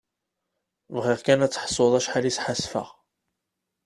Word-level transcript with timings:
Bɣiɣ 0.95 1.19
kan 1.25 1.43
ad 1.45 1.51
teḥsuḍ 1.51 1.93
acḥal 1.99 2.25
i 2.25 2.31
sḥassfaɣ. 2.37 2.89